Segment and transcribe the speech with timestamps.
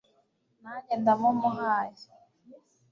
[0.61, 2.03] nanjye ndamumuhaye